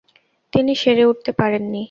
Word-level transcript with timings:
তিনি 0.53 0.71
সেরে 0.75 1.03
উঠতে 1.05 1.31
পারেননি। 1.31 1.79